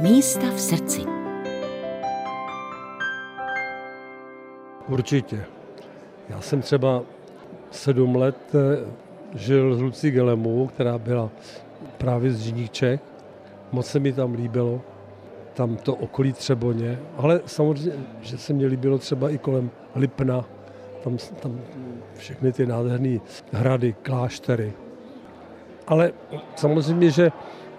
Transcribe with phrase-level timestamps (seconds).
[0.00, 1.00] Místa v srdci.
[4.88, 5.44] Určitě.
[6.28, 7.02] Já jsem třeba
[7.70, 8.84] sedm let eh,
[9.38, 11.30] žil s Lucí Gelemovou, která byla
[11.98, 13.00] právě z Žíních Čech.
[13.72, 14.80] Moc se mi tam líbilo,
[15.54, 20.44] tam to okolí Třeboně, ale samozřejmě, že se mi líbilo třeba i kolem Lipna,
[21.04, 21.60] tam, tam
[22.16, 23.18] všechny ty nádherné
[23.52, 24.72] hrady, kláštery.
[25.86, 26.12] Ale
[26.56, 27.32] samozřejmě, že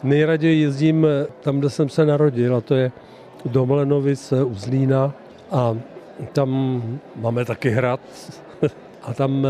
[0.04, 1.08] nejraději jezdím
[1.42, 2.92] tam, kde jsem se narodil, a to je
[3.46, 5.14] do Mlenovic u Zlína.
[5.52, 5.78] A
[6.34, 6.82] tam
[7.16, 8.00] máme taky hrad.
[9.04, 9.48] A tam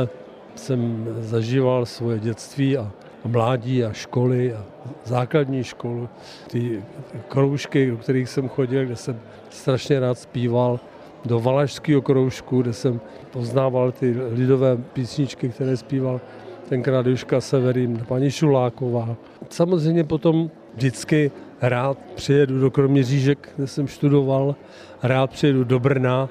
[0.56, 2.92] jsem zažíval svoje dětství a
[3.26, 4.66] mládí a školy a
[5.06, 6.10] základní školu,
[6.48, 6.84] ty
[7.28, 9.20] kroužky, do kterých jsem chodil, kde jsem
[9.50, 10.80] strašně rád zpíval,
[11.26, 16.22] do Valašského kroužku, kde jsem poznával ty lidové písničky, které zpíval
[16.70, 19.16] tenkrát Juška Severin, paní Šuláková.
[19.50, 21.32] Samozřejmě potom vždycky
[21.62, 24.56] rád přijedu do Kroměřížek, kde jsem študoval,
[25.04, 26.30] rád přijedu do Brna,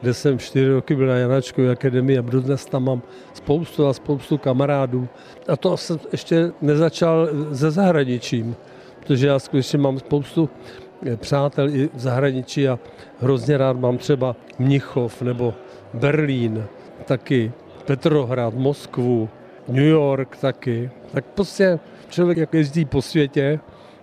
[0.00, 3.02] kde jsem čtyři roky byl na Janačkové akademii a dodnes tam mám
[3.34, 5.08] spoustu a spoustu kamarádů.
[5.48, 8.56] A to jsem ještě nezačal se zahraničím,
[9.00, 10.50] protože já skutečně mám spoustu
[11.06, 12.78] eh, přátel i v zahraničí a
[13.20, 15.54] hrozně rád mám třeba Mnichov nebo
[15.94, 16.64] Berlín
[17.04, 17.52] taky,
[17.84, 19.28] Petrohrad, Moskvu,
[19.68, 20.90] New York taky.
[21.12, 23.60] Tak prostě člověk, jak jezdí po světě,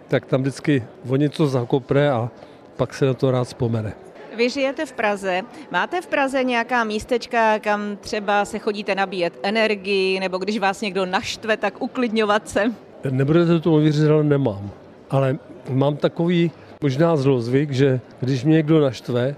[0.07, 2.29] tak tam vždycky o něco zakopne a
[2.77, 3.93] pak se na to rád vzpomene.
[4.37, 5.41] Vy žijete v Praze.
[5.71, 11.05] Máte v Praze nějaká místečka, kam třeba se chodíte nabíjet energii, nebo když vás někdo
[11.05, 12.63] naštve, tak uklidňovat se?
[13.09, 14.71] Nebudete to uvěřit, ale nemám.
[15.09, 15.37] Ale
[15.69, 19.35] mám takový možná zlozvyk, že když mě někdo naštve,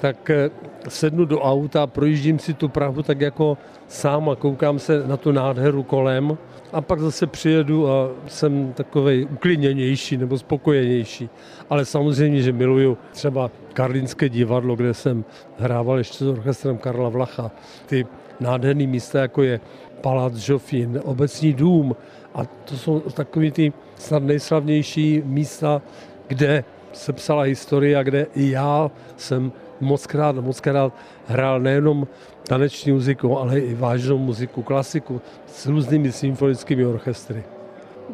[0.00, 0.50] tak eh,
[0.88, 5.32] sednu do auta, projíždím si tu Prahu tak jako sám a koukám se na tu
[5.32, 6.38] nádheru kolem
[6.72, 11.28] a pak zase přijedu a jsem takový uklidněnější nebo spokojenější.
[11.70, 15.24] Ale samozřejmě, že miluju třeba Karlínské divadlo, kde jsem
[15.58, 17.50] hrával ještě s orchestrem Karla Vlacha.
[17.86, 18.06] Ty
[18.40, 19.60] nádherné místa, jako je
[20.00, 21.96] Palác Žofín, obecní dům.
[22.34, 25.82] A to jsou takový ty snad nejslavnější místa,
[26.28, 30.92] kde se psala historie kde i já jsem moc krát, moc krát
[31.26, 32.06] hrál nejenom
[32.44, 37.44] taneční muziku, ale i vážnou muziku, klasiku s různými symfonickými orchestry.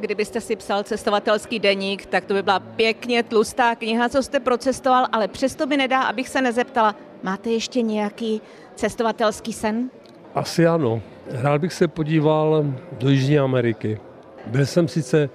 [0.01, 5.07] Kdybyste si psal cestovatelský deník, tak to by byla pěkně tlustá kniha, co jste procestoval,
[5.13, 8.41] ale přesto by nedá, abych se nezeptala, máte ještě nějaký
[8.75, 9.91] cestovatelský sen?
[10.35, 11.03] Asi ano.
[11.31, 14.01] Rád bych se podíval do Jižní Ameriky.
[14.47, 15.31] Byl jsem sice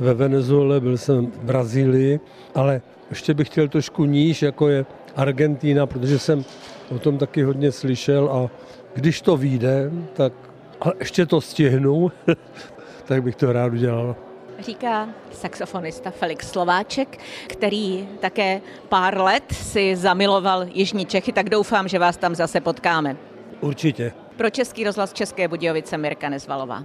[0.00, 2.20] ve Venezuele, byl jsem v Brazílii,
[2.54, 2.80] ale
[3.10, 4.86] ještě bych chtěl trošku níž, jako je
[5.16, 6.44] Argentína, protože jsem
[6.90, 8.50] o tom taky hodně slyšel a
[8.94, 10.32] když to vyjde, tak
[10.80, 12.12] a ještě to stihnu,
[13.04, 14.16] tak bych to rád udělal.
[14.58, 21.98] Říká saxofonista Felix Slováček, který také pár let si zamiloval Jižní Čechy, tak doufám, že
[21.98, 23.16] vás tam zase potkáme.
[23.60, 24.12] Určitě.
[24.36, 26.84] Pro Český rozhlas České Budějovice Mirka Nezvalová.